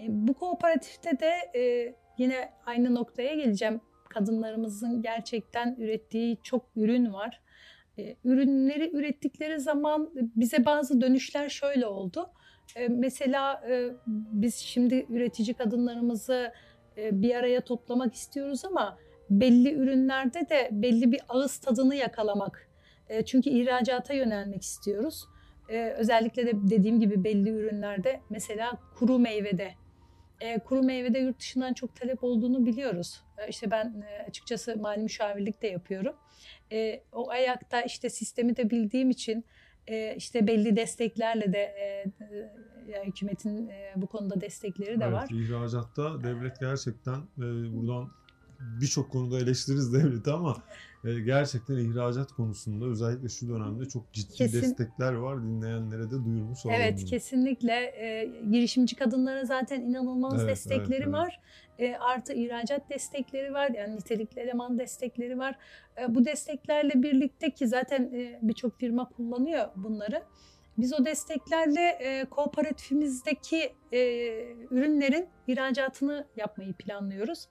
E, 0.00 0.04
bu 0.08 0.34
kooperatifte 0.34 1.10
de 1.20 1.58
e, 1.58 1.94
yine 2.18 2.52
aynı 2.66 2.94
noktaya 2.94 3.34
geleceğim. 3.34 3.80
Kadınlarımızın 4.10 5.02
gerçekten 5.02 5.76
ürettiği 5.78 6.38
çok 6.42 6.66
ürün 6.76 7.12
var. 7.12 7.40
E, 7.98 8.16
ürünleri 8.24 8.96
ürettikleri 8.96 9.60
zaman 9.60 10.10
bize 10.14 10.64
bazı 10.64 11.00
dönüşler 11.00 11.48
şöyle 11.48 11.86
oldu. 11.86 12.30
E, 12.76 12.88
mesela 12.88 13.62
e, 13.70 13.90
biz 14.06 14.54
şimdi 14.54 15.06
üretici 15.08 15.54
kadınlarımızı 15.54 16.52
bir 16.96 17.34
araya 17.34 17.60
toplamak 17.60 18.14
istiyoruz 18.14 18.64
ama 18.64 18.98
belli 19.30 19.72
ürünlerde 19.74 20.48
de 20.48 20.68
belli 20.72 21.12
bir 21.12 21.20
ağız 21.28 21.58
tadını 21.58 21.94
yakalamak. 21.94 22.68
Çünkü 23.26 23.50
ihracata 23.50 24.14
yönelmek 24.14 24.62
istiyoruz. 24.62 25.24
Özellikle 25.96 26.46
de 26.46 26.50
dediğim 26.54 27.00
gibi 27.00 27.24
belli 27.24 27.50
ürünlerde 27.50 28.20
mesela 28.30 28.78
kuru 28.98 29.18
meyvede. 29.18 29.74
Ee, 30.40 30.58
kuru 30.58 30.82
meyvede 30.82 31.18
yurt 31.18 31.40
dışından 31.40 31.72
çok 31.72 31.94
talep 31.94 32.24
olduğunu 32.24 32.66
biliyoruz. 32.66 33.22
Ee, 33.38 33.48
işte 33.48 33.70
ben 33.70 34.04
e, 34.08 34.22
açıkçası 34.28 34.76
mali 34.76 35.02
müşavirlik 35.02 35.62
de 35.62 35.66
yapıyorum. 35.66 36.14
Ee, 36.72 37.02
o 37.12 37.30
ayakta 37.30 37.82
işte 37.82 38.10
sistemi 38.10 38.56
de 38.56 38.70
bildiğim 38.70 39.10
için 39.10 39.44
e, 39.86 40.14
işte 40.16 40.46
belli 40.46 40.76
desteklerle 40.76 41.52
de 41.52 41.58
e, 41.58 41.84
e, 41.84 42.52
yani 42.88 43.06
hükümetin 43.06 43.68
e, 43.68 43.92
bu 43.96 44.06
konuda 44.06 44.40
destekleri 44.40 45.00
de 45.00 45.04
evet, 45.04 45.14
var. 45.14 45.28
ihracatta 45.30 46.24
devlet 46.24 46.60
gerçekten 46.60 47.18
e, 47.38 47.42
buradan 47.76 48.10
birçok 48.60 49.10
konuda 49.10 49.38
eleştiririz 49.38 49.94
devleti 49.94 50.30
ama 50.30 50.50
e, 50.50 50.87
gerçekten 51.04 51.76
ihracat 51.76 52.32
konusunda 52.32 52.84
özellikle 52.84 53.28
şu 53.28 53.48
dönemde 53.48 53.88
çok 53.88 54.12
ciddi 54.12 54.34
Kesin. 54.34 54.62
destekler 54.62 55.12
var. 55.12 55.42
Dinleyenlere 55.42 56.10
de 56.10 56.24
duyurmuş 56.24 56.66
olalım. 56.66 56.80
Evet 56.80 56.98
bunu. 57.00 57.10
kesinlikle 57.10 57.72
e, 57.72 58.32
girişimci 58.50 58.96
kadınlara 58.96 59.44
zaten 59.44 59.80
inanılmaz 59.80 60.34
Evet, 60.34 60.48
destekleri 60.48 60.94
evet, 60.94 61.02
evet. 61.02 61.12
var. 61.12 61.40
E, 61.78 61.96
artı 61.96 62.32
ihracat 62.32 62.90
destekleri 62.90 63.52
var 63.52 63.70
yani 63.70 63.96
nitelikli 63.96 64.40
eleman 64.40 64.78
destekleri 64.78 65.38
var. 65.38 65.58
E, 66.00 66.14
bu 66.14 66.24
desteklerle 66.24 67.02
birlikte 67.02 67.50
ki 67.50 67.68
zaten 67.68 68.02
e, 68.02 68.38
birçok 68.42 68.78
firma 68.78 69.08
kullanıyor 69.08 69.68
bunları. 69.76 70.22
Biz 70.78 70.92
o 71.00 71.04
desteklerle 71.04 71.80
e, 71.80 72.24
kooperatifimizdeki 72.24 73.72
e, 73.92 73.98
ürünlerin 74.70 75.28
ihracatını 75.46 76.26
yapmayı 76.36 76.72
planlıyoruz. 76.72 77.48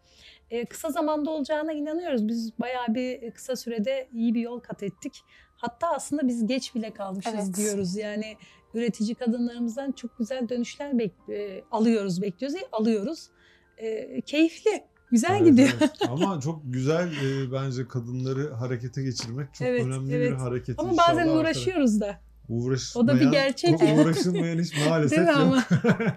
E, 0.51 0.66
kısa 0.66 0.89
zamanda 0.89 1.30
olacağına 1.32 1.74
inanıyoruz. 1.74 2.27
Biz 2.27 2.60
bayağı 2.60 2.88
bir 2.88 3.32
kısa 3.32 3.56
sürede 3.56 4.08
iyi 4.13 4.34
bir 4.34 4.42
yol 4.42 4.60
kat 4.60 4.84
ettik. 4.84 5.22
Hatta 5.58 5.88
aslında 5.94 6.27
biz 6.27 6.46
geç 6.48 6.75
bile 6.75 6.94
kalmışız 6.94 7.34
Evet. 7.36 7.58
diyoruz. 7.58 7.96
Yani 7.96 8.38
üretici 8.74 9.16
kadınlarımızdan 9.16 9.92
çok 9.92 10.18
güzel 10.18 10.50
dönüşler 10.50 10.92
bek- 10.92 11.34
e, 11.34 11.63
alıyoruz, 11.72 12.22
bekliyoruz. 12.22 12.56
E, 12.58 12.62
alıyoruz. 12.72 13.30
E, 13.77 14.22
keyifli, 14.22 14.84
güzel 15.12 15.38
Evet, 15.42 15.46
gidiyor. 15.51 15.70
evet. 15.80 15.92
Ama 16.10 16.39
çok 16.42 16.62
güzel 16.66 17.08
e, 17.08 17.51
bence 17.51 17.88
kadınları 17.88 18.54
harekete 18.54 19.04
geçirmek 19.04 19.54
çok 19.54 19.68
Evet, 19.68 19.86
önemli 19.86 20.10
bir 20.10 20.16
evet. 20.20 20.39
hareket. 20.39 20.80
Ama 20.80 20.98
bazen 20.98 21.27
uğraşıyoruz 21.27 22.01
da. 22.01 22.20
Uğraşmayan, 22.50 23.06
O 23.06 23.08
da 23.08 23.20
bir 23.20 23.32
gerçek. 23.32 23.82
Uğraşılmayan 24.00 24.60
iş 24.60 24.88
maalesef 24.88 25.27
yok. 25.27 25.56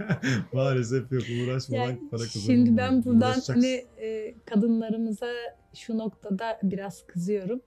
maalesef 0.53 1.13
yok. 1.13 1.23
Uğraşmadan 1.23 1.83
Yani 1.83 2.09
para 2.11 2.23
kazanılmıyor. 2.23 2.67
şimdi 2.67 2.77
ben 2.77 3.05
buradan 3.05 3.35
hani 3.47 3.85
e, 3.99 4.35
kadınlarımıza 4.45 5.27
şu 5.75 5.99
noktada 5.99 6.59
biraz 6.63 7.07
kızıyorum. 7.07 7.61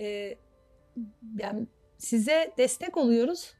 E, 0.00 0.34
yani 1.38 1.66
size 1.98 2.54
destek 2.58 2.96
oluyoruz. 2.96 3.52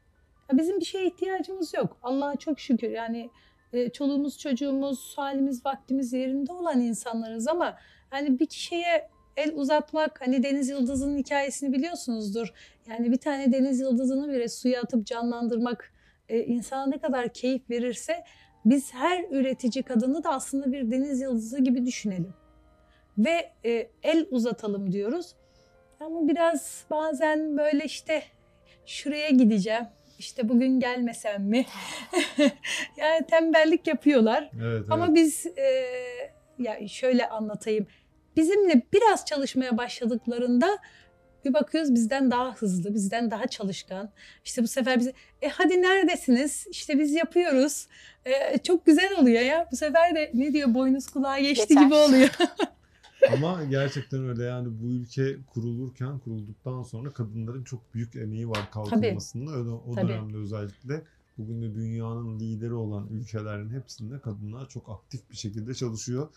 Ya 0.51 0.57
bizim 0.57 0.79
bir 0.79 0.85
şeye 0.85 1.07
ihtiyacımız 1.07 1.73
yok. 1.73 1.97
Allah'a 2.03 2.35
çok 2.35 2.59
şükür. 2.59 2.89
Yani 2.89 3.29
e, 3.73 3.89
çoluğumuz, 3.89 4.37
çocuğumuz, 4.39 5.13
halimiz, 5.15 5.65
vaktimiz 5.65 6.13
yerinde 6.13 6.53
olan 6.53 6.79
insanlarız 6.79 7.47
ama 7.47 7.77
hani 8.09 8.39
bir 8.39 8.45
kişiye 8.45 9.09
el 9.39 9.51
uzatmak, 9.55 10.21
hani 10.21 10.43
Deniz 10.43 10.69
Yıldızı'nın 10.69 11.17
hikayesini 11.17 11.73
biliyorsunuzdur. 11.73 12.53
Yani 12.89 13.11
bir 13.11 13.17
tane 13.17 13.51
Deniz 13.51 13.79
Yıldızı'nı 13.79 14.29
bile 14.29 14.47
suya 14.47 14.81
atıp 14.81 15.05
canlandırmak 15.05 15.93
e, 16.29 16.43
insana 16.43 16.85
ne 16.85 16.97
kadar 16.97 17.33
keyif 17.33 17.69
verirse 17.69 18.23
biz 18.65 18.93
her 18.93 19.25
üretici 19.31 19.83
kadını 19.83 20.23
da 20.23 20.29
aslında 20.29 20.71
bir 20.71 20.91
deniz 20.91 21.21
yıldızı 21.21 21.59
gibi 21.59 21.85
düşünelim. 21.85 22.33
Ve 23.17 23.51
e, 23.65 23.89
el 24.03 24.27
uzatalım 24.31 24.91
diyoruz. 24.91 25.35
Ama 25.99 26.27
biraz 26.27 26.85
bazen 26.89 27.57
böyle 27.57 27.85
işte 27.85 28.23
şuraya 28.85 29.29
gideceğim. 29.29 29.85
İşte 30.19 30.49
bugün 30.49 30.79
gelmesem 30.79 31.43
mi? 31.43 31.65
yani 32.97 33.25
tembellik 33.27 33.87
yapıyorlar. 33.87 34.51
Evet, 34.61 34.83
Ama 34.89 35.05
evet. 35.05 35.15
biz 35.15 35.45
e, 35.45 35.85
ya 36.59 36.87
şöyle 36.87 37.29
anlatayım. 37.29 37.87
Bizimle 38.39 38.81
biraz 38.93 39.25
çalışmaya 39.25 39.77
başladıklarında 39.77 40.77
bir 41.45 41.53
bakıyoruz 41.53 41.93
bizden 41.95 42.31
daha 42.31 42.55
hızlı, 42.55 42.93
bizden 42.93 43.31
daha 43.31 43.47
çalışkan. 43.47 44.09
İşte 44.45 44.63
bu 44.63 44.67
sefer 44.67 44.99
bize 44.99 45.13
e 45.41 45.49
hadi 45.49 45.81
neredesiniz? 45.81 46.67
İşte 46.71 46.99
biz 46.99 47.13
yapıyoruz. 47.13 47.87
E, 48.25 48.57
çok 48.57 48.85
güzel 48.85 49.19
oluyor 49.19 49.41
ya. 49.41 49.67
Bu 49.71 49.75
sefer 49.75 50.15
de 50.15 50.31
ne 50.33 50.53
diyor 50.53 50.73
boynuz 50.73 51.07
kulağa 51.07 51.39
geçti 51.39 51.73
Yeter. 51.73 51.85
gibi 51.85 51.95
oluyor. 51.95 52.29
Ama 53.33 53.63
gerçekten 53.63 54.29
öyle 54.29 54.43
yani 54.43 54.67
bu 54.81 54.85
ülke 54.85 55.35
kurulurken 55.53 56.19
kurulduktan 56.19 56.83
sonra 56.83 57.09
kadınların 57.09 57.63
çok 57.63 57.93
büyük 57.93 58.15
emeği 58.15 58.49
var 58.49 58.71
kalkınmasında. 58.71 59.51
Öyle, 59.51 59.69
o 59.69 59.95
Tabii. 59.95 60.07
dönemde 60.07 60.37
özellikle 60.37 61.01
bugün 61.37 61.61
de 61.61 61.75
dünyanın 61.75 62.39
lideri 62.39 62.73
olan 62.73 63.07
ülkelerin 63.07 63.69
hepsinde 63.69 64.19
kadınlar 64.19 64.69
çok 64.69 64.89
aktif 64.89 65.29
bir 65.31 65.35
şekilde 65.35 65.73
çalışıyor. 65.73 66.29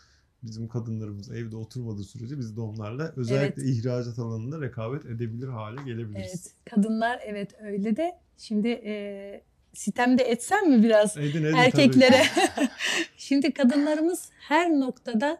Bizim 0.43 0.67
kadınlarımız 0.67 1.31
evde 1.31 1.55
oturmadığı 1.55 2.03
sürece 2.03 2.37
biz 2.37 2.57
de 2.57 2.61
onlarla 2.61 3.13
özellikle 3.15 3.63
ihracat 3.63 4.19
alanında 4.19 4.61
rekabet 4.61 5.05
edebilir 5.05 5.47
hale 5.47 5.83
gelebiliriz. 5.83 6.15
evet, 6.25 6.55
kadınlar 6.65 7.21
evet 7.25 7.55
öyle 7.61 7.95
de. 7.95 8.19
Şimdi 8.37 8.67
e, 8.67 9.43
sitemde 9.73 10.23
etsem 10.23 10.69
mi 10.69 10.83
biraz? 10.83 11.17
Edin, 11.17 11.43
edin 11.43 11.57
erkeklere. 11.57 12.23
Şimdi 13.17 13.53
kadınlarımız 13.53 14.29
her 14.39 14.71
noktada 14.71 15.37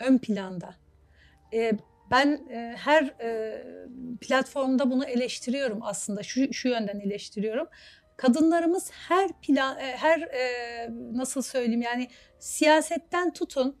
ön 0.00 0.18
planda. 0.18 0.74
Ee, 1.52 1.72
ben 2.10 2.40
e, 2.50 2.74
her 2.78 3.02
e, 3.02 3.62
platformda 4.20 4.90
bunu 4.90 5.04
eleştiriyorum 5.04 5.78
aslında. 5.82 6.22
Şu, 6.22 6.52
şu 6.52 6.68
yönden 6.68 7.00
eleştiriyorum. 7.00 7.66
Kadınlarımız 8.16 8.90
her 8.92 9.28
plan, 9.42 9.78
e, 9.78 9.96
her 9.96 10.20
e, 10.20 10.90
nasıl 11.12 11.42
söyleyeyim 11.42 11.82
yani 11.82 12.08
siyasetten 12.38 13.32
tutun 13.32 13.76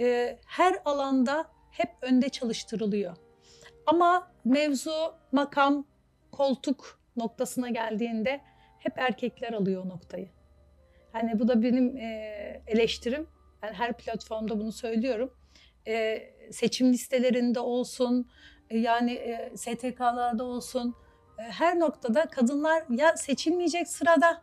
e, 0.00 0.38
her 0.46 0.76
alanda 0.84 1.46
hep 1.70 1.90
önde 2.02 2.28
çalıştırılıyor. 2.28 3.16
Ama 3.86 4.32
mevzu, 4.44 5.14
makam, 5.32 5.86
koltuk 6.32 7.00
noktasına 7.16 7.70
geldiğinde 7.70 8.40
hep 8.78 8.98
erkekler 8.98 9.52
alıyor 9.52 9.84
o 9.84 9.88
noktayı. 9.88 10.28
Hani 11.12 11.38
bu 11.38 11.48
da 11.48 11.62
benim 11.62 11.96
e, 11.96 12.62
eleştirim. 12.66 13.26
Ben 13.62 13.72
her 13.72 13.92
platformda 13.92 14.58
bunu 14.58 14.72
söylüyorum. 14.72 15.34
E, 15.86 16.18
seçim 16.50 16.92
listelerinde 16.92 17.60
olsun, 17.60 18.30
e, 18.70 18.78
yani 18.78 19.12
e, 19.12 19.56
STK'larda 19.56 20.44
olsun, 20.44 20.94
e, 21.38 21.42
her 21.42 21.78
noktada 21.78 22.26
kadınlar 22.26 22.84
ya 22.90 23.16
seçilmeyecek 23.16 23.88
sırada, 23.88 24.42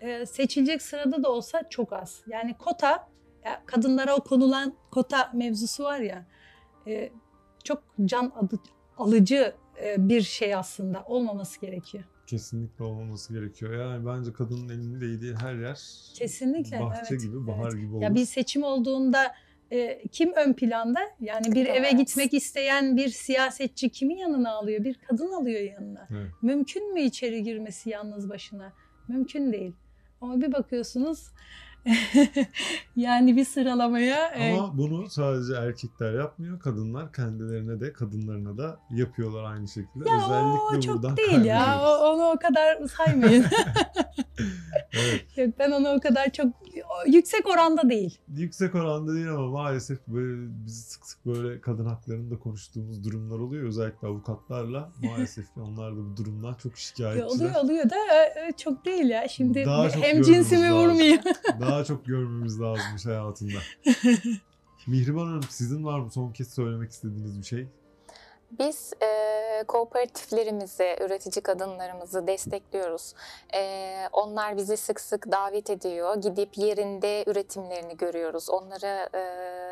e, 0.00 0.26
seçilecek 0.26 0.82
sırada 0.82 1.22
da 1.22 1.32
olsa 1.32 1.68
çok 1.68 1.92
az. 1.92 2.22
Yani 2.26 2.54
kota, 2.58 3.08
ya 3.44 3.62
kadınlara 3.66 4.16
o 4.16 4.20
konulan 4.24 4.74
kota 4.90 5.30
mevzusu 5.34 5.84
var 5.84 5.98
ya, 5.98 6.26
e, 6.86 7.12
çok 7.64 7.82
can 8.04 8.32
adı- 8.36 8.60
alıcı 8.98 9.54
e, 9.84 10.08
bir 10.08 10.22
şey 10.22 10.54
aslında 10.54 11.04
olmaması 11.06 11.60
gerekiyor. 11.60 12.04
Kesinlikle 12.26 12.84
olmaması 12.84 13.32
gerekiyor. 13.32 13.74
Yani 13.74 14.06
bence 14.06 14.32
kadının 14.32 14.68
elinin 14.68 15.00
değdiği 15.00 15.34
her 15.34 15.54
yer 15.54 15.78
Kesinlikle. 16.14 16.80
bahçe 16.80 17.06
evet, 17.10 17.22
gibi, 17.22 17.46
bahar 17.46 17.70
evet. 17.72 17.80
gibi 17.80 17.92
olur. 17.94 18.02
Ya 18.02 18.14
bir 18.14 18.24
seçim 18.24 18.62
olduğunda 18.62 19.34
e, 19.72 20.08
kim 20.08 20.32
ön 20.32 20.52
planda? 20.52 21.00
Yani 21.20 21.52
bir 21.52 21.66
eve 21.66 21.88
Evet. 21.88 21.98
gitmek 21.98 22.34
isteyen 22.34 22.96
bir 22.96 23.08
siyasetçi 23.08 23.88
kimin 23.90 24.16
yanına 24.16 24.50
alıyor? 24.50 24.84
Bir 24.84 24.94
kadın 25.08 25.32
alıyor 25.32 25.60
yanına. 25.60 26.08
Evet. 26.10 26.30
Mümkün 26.42 26.92
mü 26.94 27.00
içeri 27.00 27.42
girmesi 27.42 27.90
yalnız 27.90 28.28
başına? 28.28 28.72
Mümkün 29.08 29.52
değil. 29.52 29.72
Ama 30.20 30.40
bir 30.40 30.52
bakıyorsunuz 30.52 31.30
yani 32.96 33.36
bir 33.36 33.44
sıralamaya 33.44 34.26
e, 34.28 34.52
Ama 34.58 34.78
bunu 34.78 35.10
sadece 35.10 35.54
erkekler 35.54 36.12
yapmıyor. 36.14 36.60
Kadınlar 36.60 37.12
kendilerine 37.12 37.80
de 37.80 37.92
kadınlarına 37.92 38.58
da 38.58 38.78
yapıyorlar 38.90 39.44
aynı 39.44 39.68
şekilde. 39.68 40.08
ya 40.10 40.16
Özellikle 40.16 40.60
o 40.60 40.68
buradan 40.72 40.80
çok 40.80 41.16
değil 41.16 41.44
ya. 41.44 41.58
kaybediyoruz. 41.64 42.00
O- 42.02 42.12
onu 42.14 42.22
o 42.30 42.38
kadar 42.38 42.86
saymayın. 42.86 43.44
Evet. 44.92 45.24
Yok 45.36 45.54
ben 45.58 45.70
onu 45.70 45.88
o 45.88 46.00
kadar 46.00 46.32
çok 46.32 46.46
yüksek 47.06 47.46
oranda 47.48 47.88
değil. 47.90 48.18
Yüksek 48.36 48.74
oranda 48.74 49.14
değil 49.14 49.30
ama 49.30 49.46
maalesef 49.46 49.98
böyle 50.06 50.48
biz 50.66 50.84
sık 50.84 51.06
sık 51.06 51.26
böyle 51.26 51.60
kadın 51.60 51.86
haklarını 51.86 52.30
da 52.30 52.38
konuştuğumuz 52.38 53.04
durumlar 53.04 53.38
oluyor. 53.38 53.64
Özellikle 53.68 54.08
avukatlarla. 54.08 54.92
Maalesef 55.02 55.44
ki 55.54 55.60
onlar 55.60 55.92
da 55.92 55.96
bu 55.96 56.16
durumdan 56.16 56.54
çok 56.54 56.72
Ya 56.72 56.76
şikayetçiler. 56.76 57.26
oluyor 57.46 57.64
oluyor 57.64 57.90
da 57.90 57.96
e, 57.96 58.48
e, 58.48 58.52
çok 58.56 58.84
değil 58.84 59.08
ya. 59.08 59.28
Şimdi 59.28 59.64
Daha 59.64 59.88
hem 59.88 60.22
cinsimi 60.22 60.72
vurmayayım. 60.74 61.20
Daha 61.60 61.77
çok 61.84 62.06
görmemiz 62.06 62.60
lazımmış 62.60 63.06
hayatında. 63.06 63.58
Mihriban 64.86 65.26
Hanım 65.26 65.42
sizin 65.42 65.84
var 65.84 65.98
mı 65.98 66.10
son 66.10 66.32
kez 66.32 66.54
söylemek 66.54 66.90
istediğiniz 66.90 67.38
bir 67.38 67.44
şey? 67.44 67.66
Biz 68.50 68.92
e, 69.02 69.64
kooperatiflerimizi, 69.68 70.96
üretici 71.00 71.42
kadınlarımızı 71.42 72.26
destekliyoruz. 72.26 73.14
E, 73.54 73.94
onlar 74.12 74.56
bizi 74.56 74.76
sık 74.76 75.00
sık 75.00 75.32
davet 75.32 75.70
ediyor. 75.70 76.16
Gidip 76.16 76.58
yerinde 76.58 77.24
üretimlerini 77.26 77.96
görüyoruz. 77.96 78.50
Onlara 78.50 79.08
e, 79.14 79.22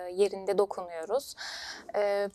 yerinde 0.09 0.59
dokunuyoruz. 0.59 1.35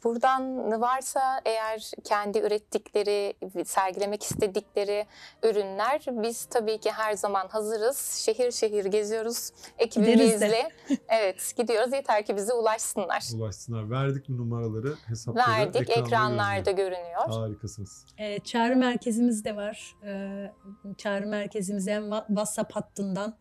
Buradan 0.04 0.72
varsa 0.82 1.42
eğer 1.46 1.92
kendi 2.04 2.40
ürettikleri, 2.40 3.34
sergilemek 3.66 4.24
istedikleri 4.24 5.06
ürünler 5.44 6.06
biz 6.08 6.46
tabii 6.46 6.78
ki 6.78 6.92
her 6.92 7.13
zaman 7.13 7.48
hazırız. 7.48 8.22
Şehir 8.25 8.51
şehir 8.51 8.86
geziyoruz 8.86 9.51
ekibimizle. 9.78 10.70
evet 11.10 11.54
gidiyoruz. 11.58 11.94
Yeter 11.94 12.25
ki 12.25 12.36
bize 12.36 12.54
ulaşsınlar. 12.54 13.24
Ulaşsınlar. 13.36 13.92
Verdik 13.92 14.30
mi 14.30 14.38
numaraları? 14.38 14.94
Hesapları 15.08 15.51
Verdik. 15.51 15.82
ekranda 15.82 16.06
Ekranlarda 16.08 16.72
görünüyor. 16.72 16.92
görünüyor. 16.92 17.42
Harikasınız. 17.42 18.06
E, 18.18 18.40
çağrı 18.40 18.75
merkezimiz 18.75 19.46
de 19.46 19.56
var. 19.56 19.96
E, 20.06 20.94
çağrı 20.98 21.28
merkezimize 21.28 21.94
hem 21.94 22.12
WhatsApp 22.28 22.75
hattından 22.75 23.38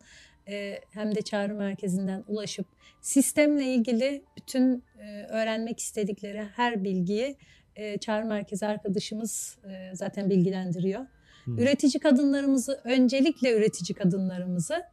hem 0.91 1.15
de 1.15 1.21
çağrı 1.21 1.53
merkezinden 1.53 2.23
ulaşıp 2.27 2.65
sistemle 3.01 3.65
ilgili 3.65 4.23
bütün 4.37 4.83
e, 4.99 5.25
öğrenmek 5.29 5.79
istedikleri 5.79 6.43
her 6.55 6.83
bilgiyi 6.83 7.37
e, 7.75 7.97
çağrı 7.97 8.25
merkezi 8.25 8.65
arkadaşımız 8.65 9.57
e, 9.69 9.95
zaten 9.95 10.29
bilgilendiriyor. 10.29 11.01
Hı. 11.45 11.51
Üretici 11.51 11.99
kadınlarımızı 11.99 12.81
öncelikle 12.83 13.57
üretici 13.57 13.95
kadınlarımızı 13.95 14.83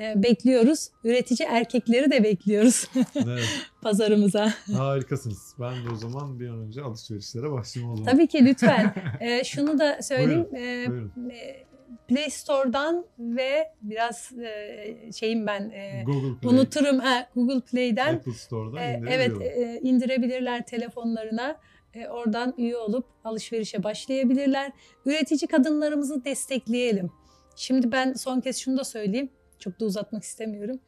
e, 0.00 0.22
bekliyoruz. 0.22 0.88
Üretici 1.04 1.48
erkekleri 1.48 2.10
de 2.10 2.24
bekliyoruz 2.24 2.88
Evet, 3.16 3.44
pazarımıza. 3.82 4.52
harikasınız. 4.72 5.54
Ben 5.60 5.74
de 5.74 5.90
o 5.92 5.96
zaman 5.96 6.40
bir 6.40 6.48
an 6.48 6.58
önce 6.58 6.82
alışverişlere 6.82 7.50
başlayayım 7.50 7.92
o 7.92 7.96
zaman. 7.96 8.12
Tabii 8.12 8.26
ki 8.26 8.44
lütfen. 8.44 8.94
E, 9.20 9.44
şunu 9.44 9.78
da 9.78 10.02
söyleyeyim. 10.02 10.46
E, 10.56 10.84
Buyurun. 10.88 11.12
e, 11.30 11.66
Play 12.08 12.30
Store'dan 12.30 13.06
ve 13.18 13.72
biraz 13.82 14.32
e, 14.38 15.12
şeyim 15.12 15.46
ben 15.46 15.70
e, 15.70 16.02
Google 16.06 16.40
Play, 16.40 16.54
unuturum 16.54 16.98
ha, 16.98 17.28
Google 17.34 17.60
Play'den 17.60 18.14
Apple 18.14 18.32
Store'dan 18.32 18.82
e, 18.82 19.02
evet 19.10 19.32
e, 19.40 19.80
indirebilirler 19.82 20.66
telefonlarına. 20.66 21.56
E, 21.94 22.08
oradan 22.08 22.54
üye 22.58 22.76
olup 22.76 23.06
alışverişe 23.24 23.82
başlayabilirler. 23.82 24.72
Üretici 25.06 25.48
kadınlarımızı 25.48 26.24
destekleyelim. 26.24 27.10
Şimdi 27.56 27.92
ben 27.92 28.12
son 28.12 28.40
kez 28.40 28.56
şunu 28.56 28.78
da 28.78 28.84
söyleyeyim. 28.84 29.30
Çok 29.58 29.80
da 29.80 29.84
uzatmak 29.84 30.22
istemiyorum. 30.22 30.80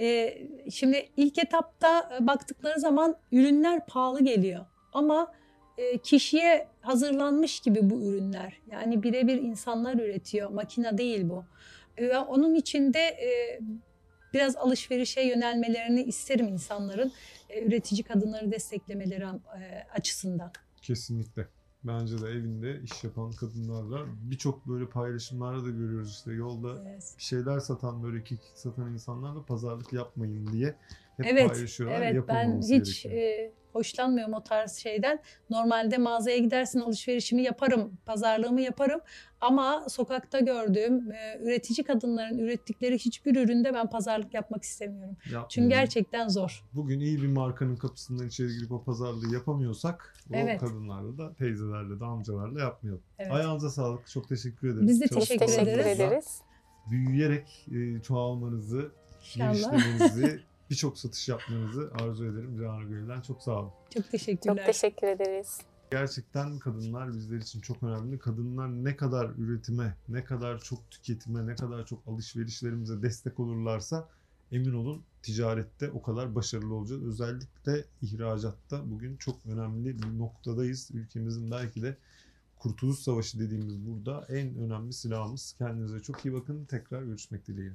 E, 0.00 0.38
şimdi 0.70 1.08
ilk 1.16 1.38
etapta 1.38 2.18
e, 2.20 2.26
baktıkları 2.26 2.80
zaman 2.80 3.16
ürünler 3.32 3.86
pahalı 3.86 4.24
geliyor. 4.24 4.66
Ama 4.92 5.32
kişiye 6.02 6.68
hazırlanmış 6.80 7.60
gibi 7.60 7.90
bu 7.90 8.02
ürünler. 8.02 8.60
Yani 8.70 9.02
birebir 9.02 9.36
insanlar 9.42 9.94
üretiyor. 9.94 10.50
Makine 10.50 10.98
değil 10.98 11.28
bu. 11.28 11.44
E, 11.96 12.08
Ve 12.08 12.18
onun 12.18 12.54
için 12.54 12.92
de 12.94 13.00
e, 13.00 13.60
biraz 14.34 14.56
alışverişe 14.56 15.20
yönelmelerini 15.20 16.02
isterim 16.02 16.48
insanların. 16.48 17.12
E, 17.50 17.64
üretici 17.64 18.02
kadınları 18.02 18.52
desteklemeleri 18.52 19.24
e, 19.24 19.86
açısından. 19.94 20.52
Kesinlikle. 20.82 21.48
Bence 21.84 22.22
de 22.22 22.28
evinde 22.28 22.80
iş 22.82 23.04
yapan 23.04 23.32
kadınlarla 23.32 24.06
birçok 24.30 24.68
böyle 24.68 24.86
paylaşımlarda 24.86 25.64
da 25.64 25.70
görüyoruz 25.70 26.10
işte 26.10 26.32
yolda 26.32 26.82
Evet. 26.90 27.14
bir 27.18 27.22
şeyler 27.22 27.58
satan 27.60 28.02
böyle 28.02 28.24
kekik 28.24 28.52
satan 28.54 28.92
insanlarla 28.92 29.42
pazarlık 29.44 29.92
yapmayın 29.92 30.46
diye 30.52 30.76
hep 31.16 31.26
Evet, 31.32 31.48
paylaşıyorlar. 31.52 32.00
Evet 32.02 32.24
ben 32.28 32.60
hiç 32.60 33.02
gerekiyor. 33.02 33.14
e, 33.14 33.52
hoşlanmıyorum 33.72 34.34
o 34.34 34.44
tarz 34.44 34.72
şeyden. 34.72 35.18
Normalde 35.50 35.98
mağazaya 35.98 36.38
gidersin 36.38 36.80
alışverişimi 36.80 37.42
yaparım, 37.42 37.92
pazarlığımı 38.06 38.60
yaparım. 38.60 39.00
Ama 39.40 39.86
sokakta 39.88 40.40
gördüğüm 40.40 41.12
e, 41.12 41.38
üretici 41.42 41.84
kadınların 41.84 42.38
ürettikleri 42.38 42.98
hiçbir 42.98 43.36
üründe 43.44 43.74
ben 43.74 43.90
pazarlık 43.90 44.34
yapmak 44.34 44.62
istemiyorum. 44.62 45.16
Çünkü 45.22 45.34
Yapmayalım. 45.34 45.68
gerçekten 45.70 46.28
zor. 46.28 46.64
Bugün 46.72 47.00
iyi 47.00 47.22
bir 47.22 47.26
markanın 47.28 47.76
kapısından 47.76 48.26
içeri 48.26 48.48
girip 48.48 48.72
o 48.72 48.82
pazarlığı 48.84 49.34
yapamıyorsak 49.34 50.14
o 50.32 50.36
Evet. 50.36 50.60
kadınlarla 50.60 51.18
da 51.18 51.34
teyzelerle 51.34 52.00
de 52.00 52.04
amcalarla 52.04 52.60
yapmayalım. 52.60 53.02
Evet. 53.18 53.32
Ayağınıza 53.32 53.70
sağlık. 53.70 54.06
Çok 54.10 54.28
teşekkür 54.28 54.68
ederiz. 54.68 54.88
Biz 54.88 55.00
de 55.00 55.06
Çok 55.08 55.20
teşekkür 55.20 55.46
Teşekkür 55.46 55.66
ederiz. 55.70 56.00
ederiz. 56.00 56.40
Büyüyerek 56.90 57.66
e, 57.72 58.02
çoğalmanızı, 58.02 58.90
İnşallah. 59.20 59.52
geliştirmenizi, 59.52 60.40
birçok 60.70 60.98
satış 60.98 61.28
yapmanızı 61.28 61.90
arzu 62.00 62.24
ederim 62.24 62.58
Canan 62.58 62.88
Gönül'den. 62.88 63.20
Çok 63.20 63.42
sağ 63.42 63.60
olun. 63.60 63.72
Çok 63.94 64.10
teşekkürler. 64.10 64.56
Çok 64.56 64.66
teşekkür 64.66 65.06
ederiz. 65.06 65.60
Gerçekten 65.90 66.58
kadınlar 66.58 67.14
bizler 67.14 67.36
için 67.36 67.60
çok 67.60 67.82
önemli. 67.82 68.18
Kadınlar 68.18 68.68
ne 68.68 68.96
kadar 68.96 69.30
üretime, 69.38 69.96
ne 70.08 70.24
kadar 70.24 70.58
çok 70.58 70.90
tüketime, 70.90 71.46
ne 71.46 71.54
kadar 71.54 71.86
çok 71.86 72.08
alışverişlerimize 72.08 73.02
destek 73.02 73.40
olurlarsa 73.40 74.08
emin 74.52 74.74
olun 74.74 75.02
ticarette 75.22 75.90
o 75.90 76.02
kadar 76.02 76.34
başarılı 76.34 76.74
olacağız. 76.74 77.02
Özellikle 77.02 77.84
ihracatta 78.02 78.90
bugün 78.90 79.16
çok 79.16 79.46
önemli 79.46 79.98
bir 79.98 80.18
noktadayız. 80.18 80.90
Ülkemizin 80.94 81.50
belki 81.50 81.82
de 81.82 81.96
Kurtuluş 82.58 82.98
Savaşı 82.98 83.38
dediğimiz 83.38 83.86
burada 83.86 84.26
en 84.28 84.56
önemli 84.56 84.92
silahımız. 84.92 85.54
Kendinize 85.58 86.00
çok 86.00 86.24
iyi 86.24 86.34
bakın. 86.34 86.64
Tekrar 86.64 87.02
görüşmek 87.02 87.46
dileğiyle. 87.46 87.74